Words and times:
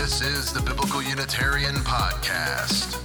This 0.00 0.22
is 0.22 0.50
the 0.50 0.62
Biblical 0.62 1.02
Unitarian 1.02 1.74
Podcast. 1.74 2.96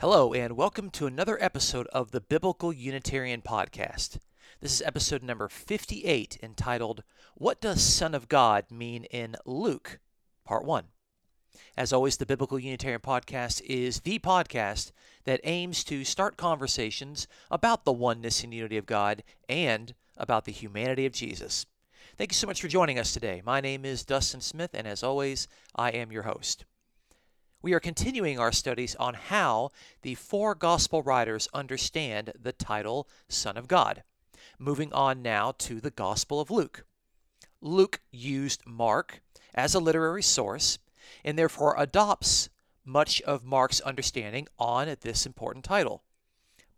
Hello, 0.00 0.32
and 0.32 0.56
welcome 0.56 0.88
to 0.92 1.06
another 1.06 1.36
episode 1.42 1.86
of 1.88 2.10
the 2.10 2.22
Biblical 2.22 2.72
Unitarian 2.72 3.42
Podcast. 3.42 4.16
This 4.62 4.72
is 4.72 4.80
episode 4.80 5.22
number 5.22 5.46
58 5.50 6.38
entitled, 6.42 7.02
What 7.34 7.60
Does 7.60 7.82
Son 7.82 8.14
of 8.14 8.30
God 8.30 8.64
Mean 8.70 9.04
in 9.04 9.36
Luke? 9.44 9.98
Part 10.46 10.64
1. 10.64 10.84
As 11.76 11.92
always, 11.92 12.16
the 12.16 12.24
Biblical 12.24 12.58
Unitarian 12.58 13.02
Podcast 13.02 13.60
is 13.66 14.00
the 14.00 14.18
podcast 14.18 14.92
that 15.24 15.42
aims 15.44 15.84
to 15.84 16.02
start 16.02 16.38
conversations 16.38 17.28
about 17.50 17.84
the 17.84 17.92
oneness 17.92 18.42
and 18.42 18.54
unity 18.54 18.78
of 18.78 18.86
God 18.86 19.22
and 19.50 19.94
about 20.16 20.46
the 20.46 20.52
humanity 20.52 21.04
of 21.04 21.12
Jesus. 21.12 21.66
Thank 22.18 22.32
you 22.32 22.34
so 22.34 22.48
much 22.48 22.60
for 22.60 22.66
joining 22.66 22.98
us 22.98 23.12
today. 23.12 23.42
My 23.46 23.60
name 23.60 23.84
is 23.84 24.04
Dustin 24.04 24.40
Smith, 24.40 24.70
and 24.74 24.88
as 24.88 25.04
always, 25.04 25.46
I 25.76 25.90
am 25.90 26.10
your 26.10 26.24
host. 26.24 26.64
We 27.62 27.72
are 27.74 27.78
continuing 27.78 28.40
our 28.40 28.50
studies 28.50 28.96
on 28.96 29.14
how 29.14 29.70
the 30.02 30.16
four 30.16 30.56
gospel 30.56 31.00
writers 31.00 31.46
understand 31.54 32.32
the 32.36 32.50
title 32.50 33.08
Son 33.28 33.56
of 33.56 33.68
God. 33.68 34.02
Moving 34.58 34.92
on 34.92 35.22
now 35.22 35.52
to 35.58 35.80
the 35.80 35.92
Gospel 35.92 36.40
of 36.40 36.50
Luke. 36.50 36.84
Luke 37.60 38.00
used 38.10 38.66
Mark 38.66 39.22
as 39.54 39.76
a 39.76 39.78
literary 39.78 40.24
source 40.24 40.80
and 41.24 41.38
therefore 41.38 41.76
adopts 41.78 42.48
much 42.84 43.22
of 43.22 43.44
Mark's 43.44 43.80
understanding 43.82 44.48
on 44.58 44.92
this 45.02 45.24
important 45.24 45.64
title. 45.64 46.02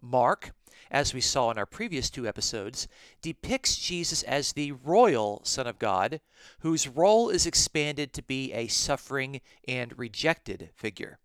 Mark 0.03 0.53
as 0.91 1.15
we 1.15 1.21
saw 1.21 1.51
in 1.51 1.59
our 1.59 1.67
previous 1.67 2.11
two 2.11 2.27
episodes, 2.27 2.89
depicts 3.23 3.77
Jesus 3.77 4.23
as 4.25 4.53
the 4.53 4.73
royal 4.73 5.41
Son 5.45 5.67
of 5.67 5.79
God, 5.79 6.21
whose 6.61 6.89
role 6.89 7.31
is 7.31 7.47
expanded 7.47 8.13
to 8.13 8.23
be 8.23 8.53
a 8.53 8.67
suffering 8.67 9.41
and 9.69 9.97
rejected 9.99 10.71
figure. 10.75 11.19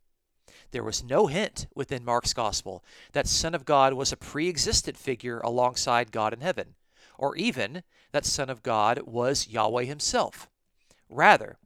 There 0.72 0.84
was 0.84 1.04
no 1.04 1.28
hint 1.28 1.68
within 1.74 2.06
Mark's 2.06 2.34
Gospel 2.34 2.84
that 3.14 3.28
Son 3.28 3.56
of 3.56 3.66
God 3.66 3.94
was 3.94 4.12
a 4.12 4.18
pre 4.18 4.50
existent 4.50 4.98
figure 4.98 5.40
alongside 5.40 6.12
God 6.12 6.34
in 6.34 6.42
heaven, 6.42 6.76
or 7.18 7.36
even 7.36 7.84
that 8.12 8.26
Son 8.26 8.50
of 8.50 8.62
God 8.62 9.02
was 9.06 9.48
Yahweh 9.48 9.86
himself. 9.86 10.50
Rather, 11.10 11.58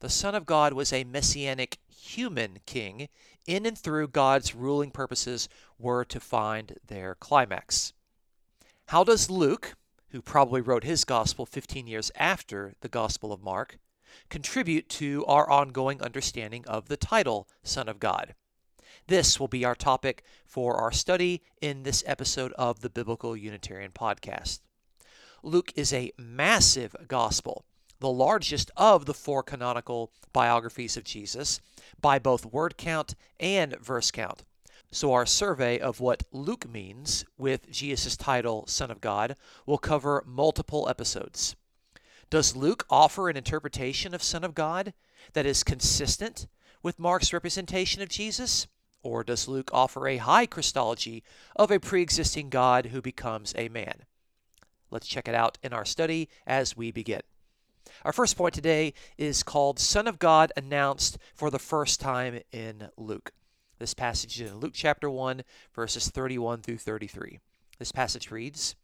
the 0.00 0.08
Son 0.08 0.34
of 0.34 0.46
God 0.46 0.74
was 0.74 0.92
a 0.92 1.04
messianic 1.04 1.78
human 1.88 2.58
king 2.66 3.08
in 3.48 3.64
and 3.64 3.76
through 3.76 4.08
God's 4.08 4.54
ruling 4.54 4.90
purposes 4.90 5.48
were 5.78 6.04
to 6.04 6.20
find 6.20 6.78
their 6.86 7.14
climax. 7.14 7.94
How 8.88 9.02
does 9.02 9.30
Luke, 9.30 9.74
who 10.10 10.20
probably 10.20 10.60
wrote 10.60 10.84
his 10.84 11.04
gospel 11.04 11.46
15 11.46 11.86
years 11.86 12.12
after 12.14 12.74
the 12.80 12.88
Gospel 12.88 13.32
of 13.32 13.42
Mark, 13.42 13.78
contribute 14.28 14.88
to 14.90 15.24
our 15.26 15.48
ongoing 15.48 16.02
understanding 16.02 16.64
of 16.66 16.88
the 16.88 16.96
title 16.96 17.48
Son 17.62 17.88
of 17.88 17.98
God? 17.98 18.34
This 19.06 19.40
will 19.40 19.48
be 19.48 19.64
our 19.64 19.74
topic 19.74 20.22
for 20.44 20.76
our 20.76 20.92
study 20.92 21.42
in 21.62 21.82
this 21.82 22.04
episode 22.06 22.52
of 22.52 22.80
the 22.80 22.90
Biblical 22.90 23.34
Unitarian 23.34 23.92
Podcast. 23.92 24.60
Luke 25.42 25.72
is 25.74 25.92
a 25.94 26.12
massive 26.18 26.94
gospel 27.06 27.64
the 28.00 28.10
largest 28.10 28.70
of 28.76 29.06
the 29.06 29.14
four 29.14 29.42
canonical 29.42 30.12
biographies 30.32 30.96
of 30.96 31.04
Jesus 31.04 31.60
by 32.00 32.18
both 32.18 32.46
word 32.46 32.76
count 32.76 33.14
and 33.40 33.76
verse 33.80 34.10
count. 34.10 34.44
So, 34.90 35.12
our 35.12 35.26
survey 35.26 35.78
of 35.78 36.00
what 36.00 36.22
Luke 36.32 36.68
means 36.68 37.24
with 37.36 37.70
Jesus' 37.70 38.16
title, 38.16 38.66
Son 38.66 38.90
of 38.90 39.02
God, 39.02 39.36
will 39.66 39.76
cover 39.76 40.24
multiple 40.26 40.88
episodes. 40.88 41.56
Does 42.30 42.56
Luke 42.56 42.86
offer 42.88 43.28
an 43.28 43.36
interpretation 43.36 44.14
of 44.14 44.22
Son 44.22 44.44
of 44.44 44.54
God 44.54 44.94
that 45.34 45.44
is 45.44 45.62
consistent 45.62 46.46
with 46.82 46.98
Mark's 46.98 47.32
representation 47.32 48.00
of 48.00 48.08
Jesus? 48.08 48.66
Or 49.02 49.22
does 49.22 49.46
Luke 49.46 49.70
offer 49.72 50.08
a 50.08 50.16
high 50.16 50.46
Christology 50.46 51.22
of 51.54 51.70
a 51.70 51.78
pre 51.78 52.00
existing 52.00 52.48
God 52.48 52.86
who 52.86 53.02
becomes 53.02 53.54
a 53.56 53.68
man? 53.68 54.04
Let's 54.90 55.06
check 55.06 55.28
it 55.28 55.34
out 55.34 55.58
in 55.62 55.72
our 55.72 55.84
study 55.84 56.28
as 56.46 56.76
we 56.76 56.90
begin. 56.90 57.20
Our 58.04 58.12
first 58.12 58.36
point 58.36 58.54
today 58.54 58.94
is 59.16 59.42
called 59.42 59.78
Son 59.78 60.06
of 60.06 60.18
God 60.18 60.52
announced 60.56 61.18
for 61.34 61.50
the 61.50 61.58
first 61.58 62.00
time 62.00 62.40
in 62.52 62.88
Luke. 62.96 63.32
This 63.78 63.94
passage 63.94 64.40
is 64.40 64.50
in 64.50 64.58
Luke 64.58 64.72
chapter 64.74 65.08
1, 65.08 65.42
verses 65.74 66.08
31 66.08 66.62
through 66.62 66.78
33. 66.78 67.38
This 67.78 67.92
passage 67.92 68.30
reads 68.30 68.74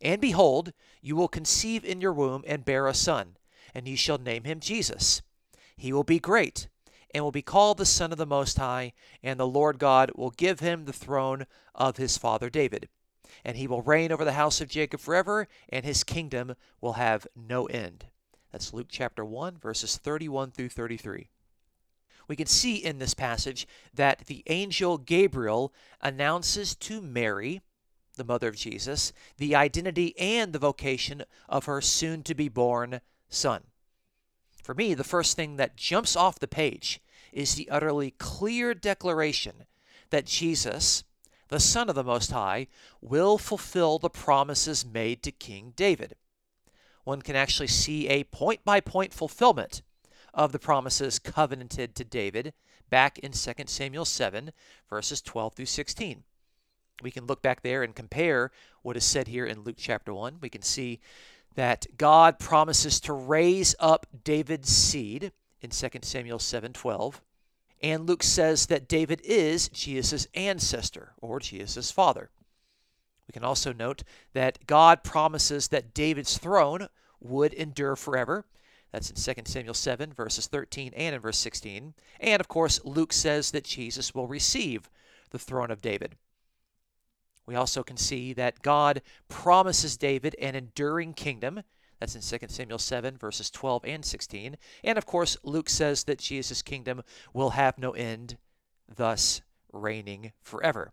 And 0.00 0.20
behold, 0.20 0.72
you 1.00 1.16
will 1.16 1.28
conceive 1.28 1.84
in 1.84 2.00
your 2.00 2.12
womb 2.12 2.42
and 2.46 2.64
bear 2.64 2.86
a 2.86 2.94
son, 2.94 3.36
and 3.74 3.86
ye 3.86 3.96
shall 3.96 4.18
name 4.18 4.44
him 4.44 4.60
Jesus. 4.60 5.22
He 5.76 5.92
will 5.92 6.04
be 6.04 6.18
great, 6.18 6.68
and 7.14 7.22
will 7.22 7.32
be 7.32 7.42
called 7.42 7.78
the 7.78 7.86
Son 7.86 8.12
of 8.12 8.18
the 8.18 8.26
Most 8.26 8.58
High, 8.58 8.92
and 9.22 9.38
the 9.38 9.46
Lord 9.46 9.78
God 9.78 10.10
will 10.16 10.30
give 10.30 10.60
him 10.60 10.84
the 10.84 10.92
throne 10.92 11.46
of 11.74 11.96
his 11.96 12.18
father 12.18 12.50
David 12.50 12.88
and 13.46 13.56
he 13.56 13.68
will 13.68 13.80
reign 13.80 14.10
over 14.10 14.24
the 14.24 14.32
house 14.32 14.60
of 14.60 14.68
Jacob 14.68 14.98
forever, 14.98 15.46
and 15.68 15.84
his 15.84 16.02
kingdom 16.02 16.56
will 16.80 16.94
have 16.94 17.28
no 17.36 17.66
end. 17.66 18.06
That's 18.50 18.74
Luke 18.74 18.88
chapter 18.90 19.24
1, 19.24 19.58
verses 19.58 19.96
31 19.96 20.50
through 20.50 20.70
33. 20.70 21.28
We 22.26 22.34
can 22.34 22.48
see 22.48 22.74
in 22.74 22.98
this 22.98 23.14
passage 23.14 23.68
that 23.94 24.26
the 24.26 24.42
angel 24.48 24.98
Gabriel 24.98 25.72
announces 26.00 26.74
to 26.74 27.00
Mary, 27.00 27.60
the 28.16 28.24
mother 28.24 28.48
of 28.48 28.56
Jesus, 28.56 29.12
the 29.36 29.54
identity 29.54 30.18
and 30.18 30.52
the 30.52 30.58
vocation 30.58 31.22
of 31.48 31.66
her 31.66 31.80
soon 31.80 32.24
to 32.24 32.34
be 32.34 32.48
born 32.48 33.00
son. 33.28 33.62
For 34.60 34.74
me, 34.74 34.92
the 34.92 35.04
first 35.04 35.36
thing 35.36 35.54
that 35.54 35.76
jumps 35.76 36.16
off 36.16 36.40
the 36.40 36.48
page 36.48 37.00
is 37.32 37.54
the 37.54 37.70
utterly 37.70 38.10
clear 38.18 38.74
declaration 38.74 39.66
that 40.10 40.26
Jesus, 40.26 41.04
the 41.48 41.60
Son 41.60 41.88
of 41.88 41.94
the 41.94 42.04
Most 42.04 42.30
High, 42.32 42.66
will 43.00 43.38
fulfill 43.38 43.98
the 43.98 44.10
promises 44.10 44.84
made 44.84 45.22
to 45.22 45.30
King 45.30 45.72
David. 45.76 46.14
One 47.04 47.22
can 47.22 47.36
actually 47.36 47.68
see 47.68 48.08
a 48.08 48.24
point 48.24 48.64
by 48.64 48.80
point 48.80 49.12
fulfillment 49.12 49.82
of 50.34 50.52
the 50.52 50.58
promises 50.58 51.18
covenanted 51.18 51.94
to 51.94 52.04
David 52.04 52.52
back 52.90 53.18
in 53.18 53.32
2 53.32 53.52
Samuel 53.66 54.04
7, 54.04 54.52
verses 54.90 55.22
12 55.22 55.54
through 55.54 55.66
16. 55.66 56.24
We 57.02 57.10
can 57.10 57.26
look 57.26 57.42
back 57.42 57.62
there 57.62 57.82
and 57.82 57.94
compare 57.94 58.50
what 58.82 58.96
is 58.96 59.04
said 59.04 59.28
here 59.28 59.46
in 59.46 59.62
Luke 59.62 59.76
chapter 59.78 60.14
1. 60.14 60.38
We 60.40 60.48
can 60.48 60.62
see 60.62 61.00
that 61.54 61.86
God 61.96 62.38
promises 62.38 63.00
to 63.00 63.12
raise 63.12 63.74
up 63.78 64.06
David's 64.24 64.70
seed 64.70 65.32
in 65.60 65.70
2 65.70 65.88
Samuel 66.02 66.38
7:12 66.38 67.20
and 67.82 68.06
Luke 68.06 68.22
says 68.22 68.66
that 68.66 68.88
David 68.88 69.20
is 69.22 69.68
Jesus' 69.68 70.26
ancestor 70.34 71.12
or 71.20 71.40
Jesus' 71.40 71.90
father. 71.90 72.30
We 73.28 73.32
can 73.32 73.44
also 73.44 73.72
note 73.72 74.02
that 74.32 74.66
God 74.66 75.02
promises 75.02 75.68
that 75.68 75.94
David's 75.94 76.38
throne 76.38 76.88
would 77.20 77.52
endure 77.52 77.96
forever. 77.96 78.46
That's 78.92 79.10
in 79.10 79.34
2 79.34 79.42
Samuel 79.44 79.74
7, 79.74 80.12
verses 80.12 80.46
13 80.46 80.92
and 80.94 81.14
in 81.14 81.20
verse 81.20 81.38
16. 81.38 81.94
And 82.20 82.40
of 82.40 82.48
course, 82.48 82.80
Luke 82.84 83.12
says 83.12 83.50
that 83.50 83.64
Jesus 83.64 84.14
will 84.14 84.28
receive 84.28 84.88
the 85.30 85.38
throne 85.38 85.70
of 85.70 85.82
David. 85.82 86.14
We 87.46 87.54
also 87.54 87.82
can 87.82 87.96
see 87.96 88.32
that 88.32 88.62
God 88.62 89.02
promises 89.28 89.96
David 89.96 90.34
an 90.40 90.54
enduring 90.54 91.14
kingdom 91.14 91.62
that's 91.98 92.14
in 92.14 92.38
2 92.38 92.46
Samuel 92.48 92.78
7, 92.78 93.16
verses 93.16 93.50
12 93.50 93.84
and 93.84 94.04
16. 94.04 94.56
And 94.84 94.98
of 94.98 95.06
course, 95.06 95.36
Luke 95.42 95.68
says 95.68 96.04
that 96.04 96.18
Jesus' 96.18 96.62
kingdom 96.62 97.02
will 97.32 97.50
have 97.50 97.78
no 97.78 97.92
end, 97.92 98.36
thus 98.94 99.40
reigning 99.72 100.32
forever. 100.42 100.92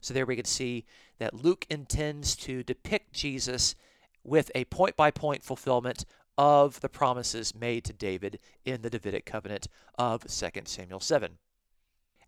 So 0.00 0.12
there 0.12 0.26
we 0.26 0.36
can 0.36 0.44
see 0.44 0.84
that 1.18 1.34
Luke 1.34 1.66
intends 1.70 2.36
to 2.36 2.62
depict 2.62 3.14
Jesus 3.14 3.74
with 4.22 4.50
a 4.54 4.64
point 4.66 4.96
by 4.96 5.10
point 5.10 5.42
fulfillment 5.42 6.04
of 6.36 6.80
the 6.80 6.88
promises 6.88 7.54
made 7.54 7.84
to 7.84 7.92
David 7.92 8.38
in 8.64 8.82
the 8.82 8.90
Davidic 8.90 9.24
covenant 9.24 9.68
of 9.98 10.24
2 10.26 10.48
Samuel 10.64 11.00
7. 11.00 11.38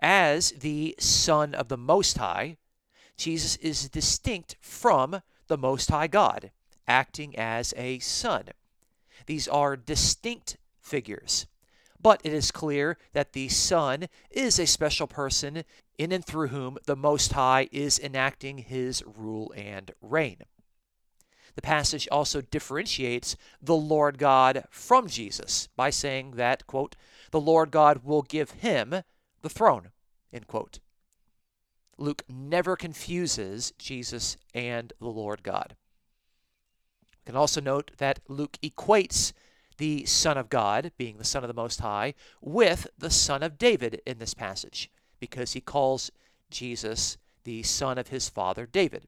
As 0.00 0.52
the 0.52 0.94
Son 0.98 1.54
of 1.54 1.68
the 1.68 1.76
Most 1.76 2.18
High, 2.18 2.56
Jesus 3.16 3.56
is 3.56 3.88
distinct 3.88 4.56
from 4.60 5.22
the 5.48 5.58
Most 5.58 5.90
High 5.90 6.06
God 6.06 6.50
acting 6.88 7.36
as 7.36 7.74
a 7.76 7.98
son. 7.98 8.44
These 9.26 9.48
are 9.48 9.76
distinct 9.76 10.56
figures, 10.80 11.46
but 12.00 12.20
it 12.24 12.32
is 12.32 12.50
clear 12.50 12.96
that 13.12 13.32
the 13.32 13.48
Son 13.48 14.06
is 14.30 14.58
a 14.58 14.66
special 14.66 15.06
person 15.06 15.64
in 15.98 16.12
and 16.12 16.24
through 16.24 16.48
whom 16.48 16.78
the 16.86 16.96
Most 16.96 17.32
High 17.32 17.68
is 17.72 17.98
enacting 17.98 18.58
his 18.58 19.02
rule 19.04 19.52
and 19.56 19.90
reign. 20.00 20.38
The 21.56 21.62
passage 21.62 22.06
also 22.12 22.42
differentiates 22.42 23.34
the 23.62 23.74
Lord 23.74 24.18
God 24.18 24.64
from 24.70 25.08
Jesus 25.08 25.68
by 25.74 25.90
saying 25.90 26.32
that, 26.32 26.66
quote, 26.66 26.96
the 27.30 27.40
Lord 27.40 27.70
God 27.70 28.04
will 28.04 28.22
give 28.22 28.50
him 28.52 29.02
the 29.40 29.48
throne, 29.48 29.88
end 30.32 30.46
quote. 30.46 30.80
Luke 31.98 32.24
never 32.28 32.76
confuses 32.76 33.72
Jesus 33.78 34.36
and 34.54 34.92
the 35.00 35.08
Lord 35.08 35.42
God 35.42 35.76
can 37.26 37.36
also 37.36 37.60
note 37.60 37.90
that 37.98 38.20
Luke 38.28 38.56
equates 38.62 39.32
the 39.78 40.06
Son 40.06 40.38
of 40.38 40.48
God, 40.48 40.92
being 40.96 41.18
the 41.18 41.24
Son 41.24 41.44
of 41.44 41.48
the 41.48 41.54
Most 41.54 41.80
High, 41.80 42.14
with 42.40 42.86
the 42.96 43.10
Son 43.10 43.42
of 43.42 43.58
David 43.58 44.00
in 44.06 44.18
this 44.18 44.32
passage, 44.32 44.90
because 45.20 45.52
he 45.52 45.60
calls 45.60 46.10
Jesus 46.50 47.18
the 47.44 47.62
son 47.62 47.98
of 47.98 48.08
his 48.08 48.28
father 48.28 48.66
David. 48.66 49.06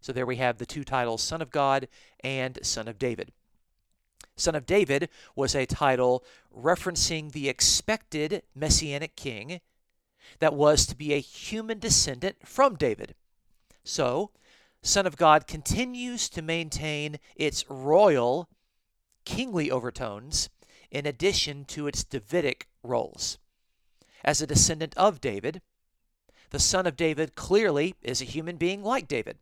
So 0.00 0.12
there 0.12 0.26
we 0.26 0.36
have 0.36 0.58
the 0.58 0.66
two 0.66 0.84
titles, 0.84 1.22
Son 1.22 1.40
of 1.40 1.50
God 1.50 1.88
and 2.22 2.58
Son 2.62 2.88
of 2.88 2.98
David. 2.98 3.32
Son 4.36 4.54
of 4.54 4.66
David 4.66 5.08
was 5.36 5.54
a 5.54 5.66
title 5.66 6.24
referencing 6.54 7.32
the 7.32 7.48
expected 7.48 8.42
messianic 8.54 9.16
king 9.16 9.60
that 10.40 10.54
was 10.54 10.86
to 10.86 10.96
be 10.96 11.12
a 11.12 11.20
human 11.20 11.78
descendant 11.78 12.36
from 12.44 12.74
David. 12.74 13.14
So, 13.84 14.30
Son 14.86 15.06
of 15.06 15.16
God 15.16 15.46
continues 15.46 16.28
to 16.28 16.42
maintain 16.42 17.18
its 17.36 17.64
royal, 17.70 18.50
kingly 19.24 19.70
overtones 19.70 20.50
in 20.90 21.06
addition 21.06 21.64
to 21.64 21.86
its 21.86 22.04
Davidic 22.04 22.68
roles. 22.82 23.38
As 24.22 24.42
a 24.42 24.46
descendant 24.46 24.94
of 24.98 25.22
David, 25.22 25.62
the 26.50 26.58
son 26.58 26.86
of 26.86 26.96
David 26.96 27.34
clearly 27.34 27.94
is 28.02 28.20
a 28.20 28.26
human 28.26 28.56
being 28.56 28.82
like 28.82 29.08
David. 29.08 29.38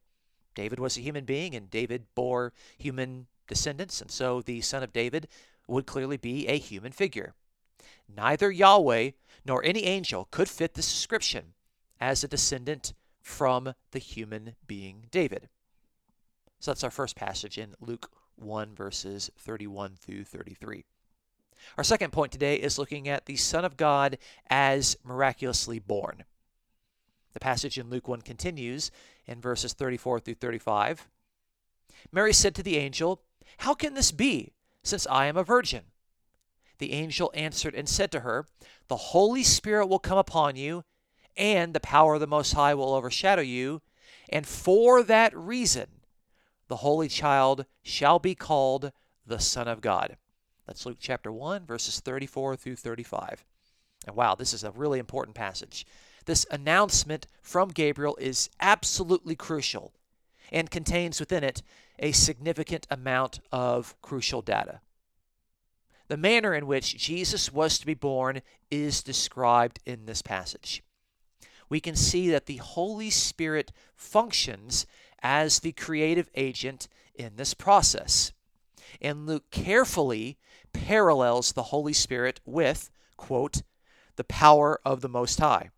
David 0.55 0.79
was 0.79 0.97
a 0.97 1.01
human 1.01 1.25
being, 1.25 1.57
and 1.57 1.69
David 1.69 2.07
bore 2.15 2.53
human 2.79 3.27
descendants, 3.49 4.01
and 4.01 4.13
so 4.13 4.43
the 4.43 4.61
son 4.61 4.85
of 4.85 4.93
David 4.93 5.27
would 5.67 5.87
clearly 5.87 6.17
be 6.17 6.47
a 6.47 6.57
human 6.57 6.93
figure. 6.93 7.35
Neither 8.09 8.53
Yahweh 8.53 9.11
nor 9.45 9.65
any 9.65 9.83
angel 9.87 10.29
could 10.31 10.49
fit 10.49 10.75
this 10.75 10.93
description 10.93 11.55
as 12.01 12.23
a 12.23 12.29
descendant 12.29 12.93
from 13.23 13.75
the 13.93 13.99
human 13.99 14.57
being 14.67 15.07
David. 15.11 15.49
So 16.61 16.71
that's 16.71 16.85
our 16.85 16.91
first 16.91 17.17
passage 17.17 17.59
in 17.59 17.75
Luke 17.81 18.11
1, 18.37 18.75
verses 18.75 19.31
31 19.39 19.95
through 19.99 20.25
33. 20.25 20.85
Our 21.79 21.85
second 21.85 22.13
point 22.13 22.33
today 22.33 22.57
is 22.57 22.79
looking 22.79 23.09
at 23.09 23.27
the 23.27 23.37
Son 23.37 23.65
of 23.65 23.77
God 23.77 24.19
as 24.51 24.97
miraculously 25.05 25.79
born. 25.79 26.25
The 27.33 27.41
passage 27.41 27.79
in 27.79 27.89
Luke 27.89 28.09
1 28.09 28.23
continues 28.23 28.91
in 29.27 29.41
verses 29.41 29.73
34 29.73 30.21
through 30.21 30.35
35. 30.35 31.09
Mary 32.11 32.33
said 32.33 32.55
to 32.55 32.63
the 32.63 32.77
angel, 32.77 33.23
How 33.59 33.75
can 33.75 33.95
this 33.95 34.13
be, 34.13 34.53
since 34.83 35.07
I 35.07 35.27
am 35.27 35.37
a 35.37 35.45
virgin? 35.45 35.85
The 36.79 36.93
angel 36.93 37.31
answered 37.35 37.75
and 37.75 37.89
said 37.89 38.11
to 38.13 38.21
her, 38.21 38.47
The 38.89 38.97
Holy 38.97 39.43
Spirit 39.43 39.87
will 39.87 39.99
come 39.99 40.19
upon 40.19 40.57
you, 40.57 40.85
and 41.37 41.75
the 41.75 41.81
power 41.81 42.15
of 42.15 42.21
the 42.21 42.27
Most 42.27 42.53
High 42.53 42.75
will 42.75 42.95
overshadow 42.95 43.43
you, 43.43 43.83
and 44.29 44.47
for 44.47 45.03
that 45.03 45.37
reason 45.37 45.87
the 46.69 46.77
Holy 46.77 47.09
Child 47.09 47.67
shall 47.83 48.19
be 48.19 48.35
called 48.35 48.93
the 49.27 49.39
Son 49.39 49.69
of 49.69 49.81
God. 49.81 50.17
That's 50.67 50.87
Luke 50.87 50.99
chapter 51.01 51.33
1, 51.33 51.67
verses 51.67 52.01
34 52.01 52.57
through 52.57 52.77
35. 52.77 53.45
And 54.07 54.17
wow, 54.17 54.35
this 54.35 54.55
is 54.55 54.65
a 54.65 54.71
really 54.71 54.99
important 54.99 55.37
passage. 55.37 55.87
This 56.25 56.47
announcement 56.51 57.27
from 57.43 57.69
Gabriel 57.69 58.17
is 58.21 58.49
absolutely 58.61 59.35
crucial 59.35 59.93
and 60.51 60.71
contains 60.71 61.19
within 61.19 61.43
it 61.45 61.63
a 61.99 62.13
significant 62.13 62.87
amount 62.91 63.41
of 63.51 63.95
crucial 64.03 64.43
data. 64.43 64.81
The 66.09 66.17
manner 66.17 66.55
in 66.55 66.67
which 66.67 66.97
Jesus 66.97 67.53
was 67.53 67.79
to 67.79 67.87
be 67.87 67.95
born 67.95 68.43
is 68.71 69.03
described 69.03 69.81
in 69.87 70.07
this 70.07 70.23
passage. 70.23 70.83
We 71.73 71.81
can 71.81 71.97
see 71.97 72.29
that 72.29 72.45
the 72.45 72.59
Holy 72.59 73.09
Spirit 73.09 73.73
functions 73.97 74.85
as 75.23 75.61
the 75.61 75.73
creative 75.73 76.29
agent 76.35 76.87
in 77.15 77.37
this 77.37 77.55
process. 77.55 78.35
And 79.01 79.27
Luke 79.27 79.51
carefully 79.51 80.37
parallels 80.75 81.53
the 81.53 81.63
Holy 81.63 81.95
Spirit 81.95 82.43
with, 82.45 82.91
quote, 83.17 83.63
the 84.17 84.25
power 84.25 84.83
of 84.85 85.01
the 85.01 85.09
Most 85.09 85.39
High. 85.39 85.71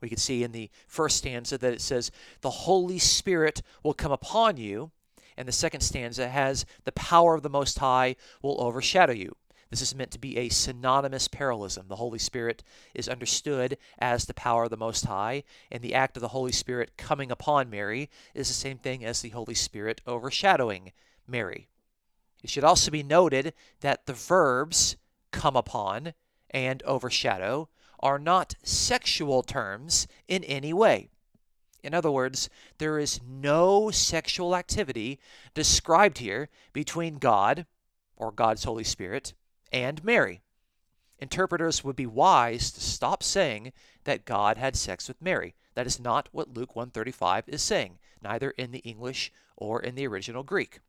We 0.00 0.08
can 0.08 0.18
see 0.18 0.44
in 0.44 0.52
the 0.52 0.70
first 0.86 1.16
stanza 1.16 1.58
that 1.58 1.72
it 1.72 1.80
says, 1.80 2.12
The 2.40 2.50
Holy 2.50 3.00
Spirit 3.00 3.62
will 3.82 3.92
come 3.92 4.12
upon 4.12 4.56
you. 4.56 4.92
And 5.36 5.48
the 5.48 5.52
second 5.52 5.80
stanza 5.80 6.28
has, 6.28 6.64
The 6.84 6.92
power 6.92 7.34
of 7.34 7.42
the 7.42 7.50
Most 7.50 7.80
High 7.80 8.14
will 8.40 8.62
overshadow 8.62 9.14
you. 9.14 9.34
This 9.70 9.82
is 9.82 9.94
meant 9.94 10.10
to 10.10 10.18
be 10.18 10.36
a 10.36 10.48
synonymous 10.48 11.28
parallelism. 11.28 11.86
The 11.86 11.96
Holy 11.96 12.18
Spirit 12.18 12.64
is 12.92 13.08
understood 13.08 13.78
as 14.00 14.24
the 14.24 14.34
power 14.34 14.64
of 14.64 14.70
the 14.70 14.76
Most 14.76 15.06
High, 15.06 15.44
and 15.70 15.80
the 15.80 15.94
act 15.94 16.16
of 16.16 16.20
the 16.20 16.28
Holy 16.28 16.50
Spirit 16.50 16.96
coming 16.96 17.30
upon 17.30 17.70
Mary 17.70 18.10
is 18.34 18.48
the 18.48 18.54
same 18.54 18.78
thing 18.78 19.04
as 19.04 19.22
the 19.22 19.28
Holy 19.28 19.54
Spirit 19.54 20.00
overshadowing 20.08 20.90
Mary. 21.26 21.68
It 22.42 22.50
should 22.50 22.64
also 22.64 22.90
be 22.90 23.04
noted 23.04 23.54
that 23.80 24.06
the 24.06 24.12
verbs 24.12 24.96
come 25.30 25.54
upon 25.54 26.14
and 26.50 26.82
overshadow 26.82 27.68
are 28.00 28.18
not 28.18 28.56
sexual 28.64 29.44
terms 29.44 30.08
in 30.26 30.42
any 30.44 30.72
way. 30.72 31.10
In 31.84 31.94
other 31.94 32.10
words, 32.10 32.50
there 32.78 32.98
is 32.98 33.20
no 33.24 33.90
sexual 33.90 34.56
activity 34.56 35.20
described 35.54 36.18
here 36.18 36.48
between 36.72 37.18
God, 37.18 37.66
or 38.16 38.32
God's 38.32 38.64
Holy 38.64 38.84
Spirit, 38.84 39.32
and 39.72 40.02
Mary. 40.04 40.42
Interpreters 41.18 41.84
would 41.84 41.96
be 41.96 42.06
wise 42.06 42.70
to 42.72 42.80
stop 42.80 43.22
saying 43.22 43.72
that 44.04 44.24
God 44.24 44.56
had 44.56 44.74
sex 44.74 45.06
with 45.06 45.20
Mary. 45.20 45.54
That 45.74 45.86
is 45.86 46.00
not 46.00 46.28
what 46.32 46.54
Luke 46.54 46.74
135 46.74 47.44
is 47.46 47.62
saying, 47.62 47.98
neither 48.22 48.50
in 48.50 48.72
the 48.72 48.78
English 48.78 49.30
or 49.56 49.82
in 49.82 49.94
the 49.94 50.06
original 50.06 50.42
Greek. 50.42 50.80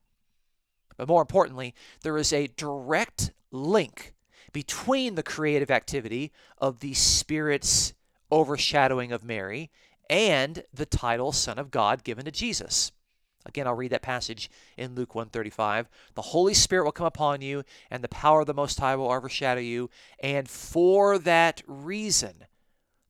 But 0.97 1.07
more 1.07 1.21
importantly, 1.21 1.73
there 2.03 2.17
is 2.17 2.31
a 2.31 2.47
direct 2.47 3.31
link 3.51 4.13
between 4.53 5.15
the 5.15 5.23
creative 5.23 5.71
activity 5.71 6.31
of 6.57 6.79
the 6.79 6.93
Spirit's 6.93 7.93
overshadowing 8.31 9.11
of 9.11 9.23
Mary 9.23 9.69
and 10.09 10.63
the 10.73 10.85
title 10.85 11.31
Son 11.31 11.57
of 11.59 11.71
God 11.71 12.03
given 12.03 12.25
to 12.25 12.31
Jesus. 12.31 12.91
Again, 13.45 13.67
I'll 13.67 13.73
read 13.73 13.91
that 13.91 14.01
passage 14.01 14.49
in 14.77 14.95
Luke 14.95 15.15
135. 15.15 15.89
The 16.13 16.21
Holy 16.21 16.53
Spirit 16.53 16.85
will 16.85 16.91
come 16.91 17.07
upon 17.07 17.41
you, 17.41 17.63
and 17.89 18.03
the 18.03 18.07
power 18.07 18.41
of 18.41 18.47
the 18.47 18.53
Most 18.53 18.79
High 18.79 18.95
will 18.95 19.11
overshadow 19.11 19.61
you, 19.61 19.89
and 20.19 20.47
for 20.49 21.17
that 21.17 21.61
reason 21.67 22.45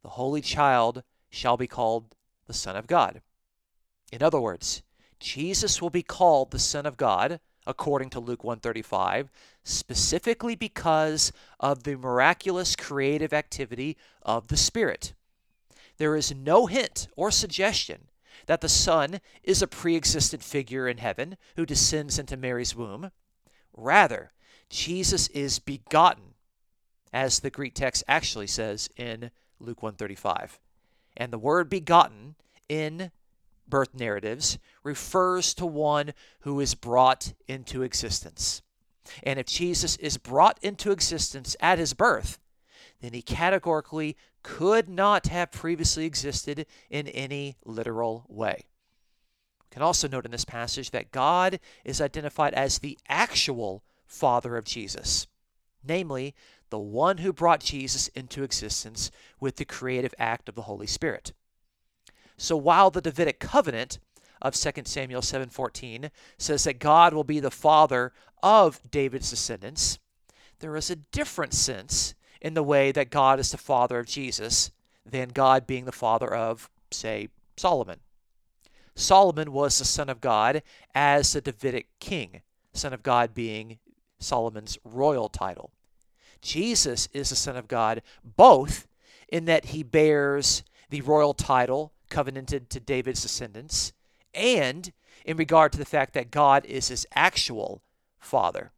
the 0.04 0.10
Holy 0.10 0.42
Child 0.42 1.04
shall 1.30 1.58
be 1.58 1.68
called 1.68 2.16
the 2.48 2.54
Son 2.54 2.76
of 2.76 2.88
God. 2.88 3.22
In 4.12 4.24
other 4.24 4.42
words, 4.42 4.82
Jesus 5.20 5.82
will 5.82 5.90
be 5.90 6.04
called 6.04 6.52
the 6.52 6.60
Son 6.60 6.86
of 6.86 6.98
God 6.98 7.40
according 7.68 8.10
to 8.10 8.20
Luke 8.20 8.44
135, 8.44 9.30
specifically 9.64 10.56
because 10.56 11.32
of 11.60 11.84
the 11.84 11.96
miraculous 11.96 12.76
creative 12.76 13.34
activity 13.34 13.98
of 14.24 14.48
the 14.48 14.58
Spirit. 14.58 15.14
There 15.98 16.16
is 16.16 16.34
no 16.34 16.66
hint 16.66 17.08
or 17.16 17.30
suggestion 17.30 18.08
that 18.46 18.62
the 18.62 18.70
Son 18.70 19.20
is 19.44 19.62
a 19.62 19.68
pre 19.68 19.96
existent 19.96 20.44
figure 20.44 20.88
in 20.88 20.98
heaven 20.98 21.38
who 21.56 21.66
descends 21.66 22.20
into 22.20 22.38
Mary's 22.38 22.76
womb. 22.76 23.12
Rather, 23.76 24.32
Jesus 24.70 25.28
is 25.30 25.60
begotten, 25.60 26.36
as 27.14 27.40
the 27.40 27.50
Greek 27.50 27.74
text 27.74 28.04
actually 28.08 28.48
says 28.48 28.90
in 28.96 29.32
Luke 29.60 29.84
135. 29.84 30.60
And 31.18 31.32
the 31.32 31.38
word 31.38 31.70
begotten 31.70 32.36
in 32.70 33.12
birth 33.68 33.94
narratives 33.94 34.58
refers 34.84 35.54
to 35.56 35.66
one 35.66 36.14
who 36.42 36.60
is 36.60 36.76
brought 36.76 37.34
into 37.48 37.84
existence. 37.84 38.62
And 39.24 39.40
if 39.40 39.46
Jesus 39.46 39.96
is 39.98 40.18
brought 40.18 40.60
into 40.62 40.92
existence 40.92 41.56
at 41.60 41.80
his 41.80 41.94
birth, 41.94 42.40
then 43.02 43.14
he 43.14 43.22
categorically 43.22 44.16
could 44.44 44.88
not 44.88 45.28
have 45.28 45.52
previously 45.52 46.06
existed 46.06 46.66
in 46.90 47.08
any 47.10 47.58
literal 47.66 48.26
way. 48.28 48.66
We 49.62 49.74
can 49.74 49.82
also 49.82 50.08
note 50.08 50.26
in 50.26 50.32
this 50.32 50.46
passage 50.46 50.92
that 50.92 51.12
God 51.12 51.60
is 51.84 52.02
identified 52.02 52.54
as 52.54 52.80
the 52.80 52.98
actual 53.10 53.84
Father 54.06 54.58
of 54.58 54.66
Jesus, 54.66 55.28
namely, 55.84 56.36
the 56.70 56.80
one 56.80 57.20
who 57.20 57.34
brought 57.34 57.60
Jesus 57.60 58.08
into 58.10 58.44
existence 58.44 59.12
with 59.40 59.58
the 59.58 59.66
creative 59.66 60.14
act 60.18 60.48
of 60.48 60.56
the 60.56 60.64
Holy 60.64 60.88
Spirit. 60.88 61.34
So 62.38 62.58
while 62.58 62.90
the 62.90 63.02
Davidic 63.02 63.40
covenant 63.40 64.00
of 64.42 64.56
2 64.56 64.88
Samuel 64.88 65.22
7:14 65.22 66.10
says 66.38 66.64
that 66.64 66.80
God 66.80 67.14
will 67.14 67.24
be 67.24 67.40
the 67.40 67.52
father 67.52 68.14
of 68.42 68.82
David's 68.90 69.30
descendants, 69.30 70.00
there 70.60 70.76
is 70.76 70.90
a 70.90 70.96
different 70.96 71.54
sense 71.54 72.16
in 72.42 72.54
the 72.54 72.64
way 72.64 72.92
that 72.92 73.10
God 73.10 73.40
is 73.40 73.52
the 73.52 73.58
father 73.58 74.00
of 74.00 74.08
Jesus 74.08 74.72
than 75.06 75.30
God 75.30 75.68
being 75.68 75.86
the 75.86 75.92
father 75.92 76.34
of, 76.34 76.70
say, 76.90 77.30
Solomon. 77.56 78.00
Solomon 78.96 79.54
was 79.54 79.78
the 79.78 79.86
son 79.86 80.10
of 80.10 80.22
God 80.22 80.64
as 80.94 81.34
the 81.34 81.42
Davidic 81.42 81.88
king, 82.00 82.42
son 82.74 82.94
of 82.94 83.04
God 83.04 83.34
being 83.34 83.80
Solomon's 84.20 84.78
royal 84.84 85.30
title. 85.30 85.72
Jesus 86.42 87.08
is 87.14 87.30
the 87.30 87.36
son 87.36 87.56
of 87.56 87.68
God 87.68 88.02
both 88.24 88.88
in 89.30 89.46
that 89.46 89.66
he 89.66 89.84
bears 89.84 90.64
the 90.90 91.02
royal 91.02 91.34
title 91.34 91.94
covenanted 92.10 92.70
to 92.70 92.80
David's 92.80 93.22
descendants, 93.22 93.94
and 94.34 94.92
in 95.26 95.38
regard 95.38 95.72
to 95.72 95.78
the 95.78 95.86
fact 95.86 96.14
that 96.14 96.32
God 96.32 96.66
is 96.66 96.90
his 96.90 97.08
actual 97.16 97.82
father. 98.20 98.72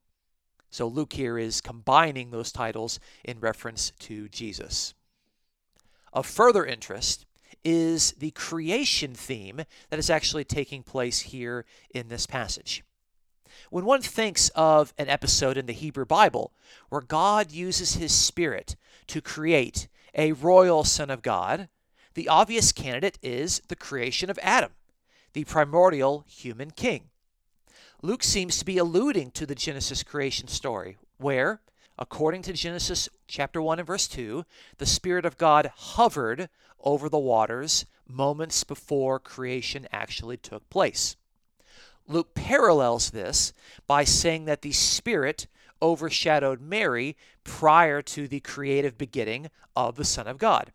So 0.73 0.87
Luke 0.87 1.13
here 1.13 1.37
is 1.37 1.61
combining 1.61 2.31
those 2.31 2.51
titles 2.51 2.99
in 3.23 3.39
reference 3.39 3.91
to 3.99 4.27
Jesus. 4.27 4.95
Of 6.11 6.25
further 6.25 6.65
interest 6.65 7.27
is 7.63 8.13
the 8.13 8.31
creation 8.31 9.13
theme 9.13 9.65
that 9.91 9.99
is 9.99 10.09
actually 10.09 10.45
taking 10.45 10.81
place 10.81 11.19
here 11.19 11.65
in 11.93 12.07
this 12.07 12.25
passage. 12.25 12.83
When 13.69 13.85
one 13.85 14.01
thinks 14.01 14.49
of 14.55 14.95
an 14.97 15.09
episode 15.09 15.57
in 15.57 15.67
the 15.67 15.73
Hebrew 15.73 16.07
Bible 16.07 16.51
where 16.89 17.01
God 17.01 17.51
uses 17.51 17.93
his 17.93 18.11
Spirit 18.11 18.75
to 19.05 19.21
create 19.21 19.87
a 20.15 20.31
royal 20.31 20.83
Son 20.83 21.11
of 21.11 21.21
God, 21.21 21.69
the 22.15 22.27
obvious 22.27 22.71
candidate 22.71 23.19
is 23.21 23.61
the 23.67 23.75
creation 23.75 24.31
of 24.31 24.39
Adam, 24.41 24.71
the 25.33 25.43
primordial 25.43 26.25
human 26.27 26.71
king. 26.71 27.11
Luke 28.05 28.21
seems 28.21 28.57
to 28.57 28.65
be 28.65 28.77
alluding 28.77 29.31
to 29.31 29.45
the 29.45 29.55
Genesis 29.55 30.03
creation 30.03 30.49
story, 30.49 30.97
where, 31.19 31.61
according 31.97 32.41
to 32.41 32.51
Genesis 32.51 33.07
chapter 33.29 33.61
1 33.61 33.79
and 33.79 33.87
verse 33.87 34.09
2, 34.09 34.43
the 34.77 34.85
Spirit 34.85 35.23
of 35.23 35.37
God 35.37 35.71
hovered 35.73 36.49
over 36.81 37.07
the 37.07 37.17
waters 37.17 37.85
moments 38.05 38.65
before 38.65 39.19
creation 39.19 39.87
actually 39.89 40.35
took 40.35 40.69
place. 40.69 41.15
Luke 42.05 42.35
parallels 42.35 43.11
this 43.11 43.53
by 43.87 44.03
saying 44.03 44.43
that 44.43 44.63
the 44.63 44.73
Spirit 44.73 45.47
overshadowed 45.81 46.59
Mary 46.59 47.15
prior 47.45 48.01
to 48.01 48.27
the 48.27 48.41
creative 48.41 48.97
beginning 48.97 49.49
of 49.77 49.95
the 49.95 50.03
Son 50.03 50.27
of 50.27 50.37
God. 50.37 50.73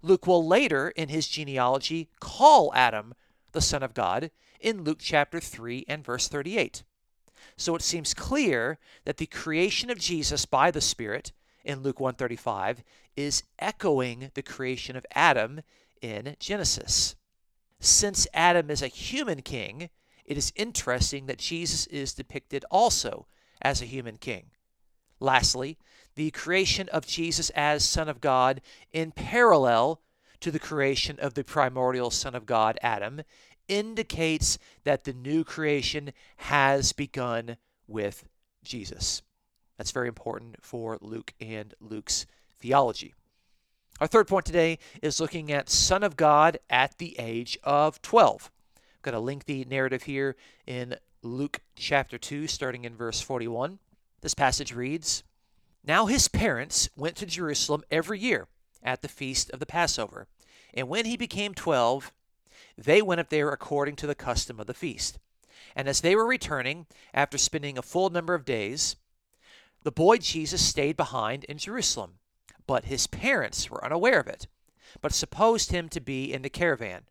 Luke 0.00 0.26
will 0.26 0.46
later 0.46 0.88
in 0.88 1.10
his 1.10 1.28
genealogy 1.28 2.08
call 2.18 2.72
Adam 2.74 3.12
the 3.52 3.60
Son 3.60 3.82
of 3.82 3.94
God 3.94 4.30
in 4.60 4.84
Luke 4.84 5.00
chapter 5.00 5.40
3 5.40 5.84
and 5.88 6.04
verse 6.04 6.28
38. 6.28 6.82
So 7.56 7.74
it 7.74 7.82
seems 7.82 8.14
clear 8.14 8.78
that 9.04 9.16
the 9.16 9.26
creation 9.26 9.90
of 9.90 9.98
Jesus 9.98 10.46
by 10.46 10.70
the 10.70 10.80
Spirit 10.80 11.32
in 11.64 11.82
Luke 11.82 12.00
135 12.00 12.82
is 13.16 13.42
echoing 13.58 14.30
the 14.34 14.42
creation 14.42 14.96
of 14.96 15.06
Adam 15.14 15.60
in 16.00 16.36
Genesis. 16.38 17.16
Since 17.78 18.26
Adam 18.34 18.70
is 18.70 18.82
a 18.82 18.88
human 18.88 19.42
king, 19.42 19.90
it 20.24 20.36
is 20.36 20.52
interesting 20.54 21.26
that 21.26 21.38
Jesus 21.38 21.86
is 21.86 22.14
depicted 22.14 22.64
also 22.70 23.26
as 23.60 23.82
a 23.82 23.86
human 23.86 24.16
king. 24.16 24.50
Lastly, 25.18 25.78
the 26.14 26.30
creation 26.30 26.88
of 26.90 27.06
Jesus 27.06 27.50
as 27.50 27.84
Son 27.84 28.08
of 28.08 28.20
God 28.20 28.60
in 28.92 29.12
parallel 29.12 30.00
to 30.40 30.50
the 30.50 30.58
creation 30.58 31.18
of 31.20 31.34
the 31.34 31.44
primordial 31.44 32.10
Son 32.10 32.34
of 32.34 32.46
God, 32.46 32.78
Adam, 32.82 33.22
indicates 33.68 34.58
that 34.84 35.04
the 35.04 35.12
new 35.12 35.44
creation 35.44 36.12
has 36.36 36.92
begun 36.92 37.56
with 37.86 38.24
Jesus. 38.64 39.22
That's 39.78 39.92
very 39.92 40.08
important 40.08 40.56
for 40.60 40.98
Luke 41.00 41.32
and 41.40 41.72
Luke's 41.80 42.26
theology. 42.58 43.14
Our 44.00 44.06
third 44.06 44.28
point 44.28 44.46
today 44.46 44.78
is 45.02 45.20
looking 45.20 45.52
at 45.52 45.68
Son 45.68 46.02
of 46.02 46.16
God 46.16 46.58
at 46.68 46.98
the 46.98 47.18
age 47.18 47.58
of 47.62 48.00
12. 48.02 48.50
I've 48.76 49.02
got 49.02 49.14
a 49.14 49.20
lengthy 49.20 49.64
narrative 49.64 50.04
here 50.04 50.36
in 50.66 50.96
Luke 51.22 51.60
chapter 51.76 52.18
2, 52.18 52.46
starting 52.46 52.84
in 52.84 52.96
verse 52.96 53.20
41. 53.20 53.78
This 54.22 54.34
passage 54.34 54.74
reads 54.74 55.22
Now 55.84 56.06
his 56.06 56.28
parents 56.28 56.88
went 56.96 57.16
to 57.16 57.26
Jerusalem 57.26 57.82
every 57.90 58.18
year 58.18 58.48
at 58.82 59.02
the 59.02 59.08
feast 59.08 59.50
of 59.50 59.60
the 59.60 59.66
Passover. 59.66 60.26
And 60.74 60.88
when 60.88 61.04
he 61.04 61.16
became 61.16 61.54
12, 61.54 62.12
they 62.76 63.02
went 63.02 63.20
up 63.20 63.28
there 63.28 63.50
according 63.50 63.96
to 63.96 64.06
the 64.06 64.14
custom 64.14 64.60
of 64.60 64.66
the 64.66 64.74
feast. 64.74 65.18
And 65.76 65.88
as 65.88 66.00
they 66.00 66.16
were 66.16 66.26
returning, 66.26 66.86
after 67.12 67.38
spending 67.38 67.78
a 67.78 67.82
full 67.82 68.10
number 68.10 68.34
of 68.34 68.44
days, 68.44 68.96
the 69.82 69.92
boy 69.92 70.18
Jesus 70.18 70.64
stayed 70.64 70.96
behind 70.96 71.44
in 71.44 71.58
Jerusalem. 71.58 72.14
But 72.66 72.84
his 72.84 73.06
parents 73.06 73.70
were 73.70 73.84
unaware 73.84 74.20
of 74.20 74.28
it, 74.28 74.46
but 75.00 75.12
supposed 75.12 75.72
him 75.72 75.88
to 75.88 76.00
be 76.00 76.32
in 76.32 76.42
the 76.42 76.50
caravan, 76.50 77.02